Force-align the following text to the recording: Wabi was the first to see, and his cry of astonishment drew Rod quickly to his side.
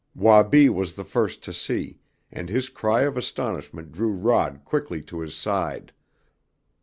Wabi 0.15 0.67
was 0.67 0.95
the 0.95 1.03
first 1.03 1.43
to 1.43 1.53
see, 1.53 1.99
and 2.31 2.49
his 2.49 2.69
cry 2.69 3.01
of 3.03 3.17
astonishment 3.17 3.91
drew 3.91 4.11
Rod 4.13 4.61
quickly 4.65 5.03
to 5.03 5.19
his 5.19 5.35
side. 5.35 5.93